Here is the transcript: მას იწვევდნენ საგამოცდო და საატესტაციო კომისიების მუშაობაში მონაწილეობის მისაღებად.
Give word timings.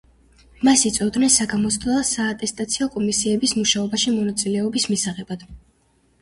მას 0.67 0.83
იწვევდნენ 0.89 1.31
საგამოცდო 1.35 1.91
და 1.97 2.01
საატესტაციო 2.11 2.87
კომისიების 2.97 3.55
მუშაობაში 3.59 4.15
მონაწილეობის 4.17 4.89
მისაღებად. 4.95 5.47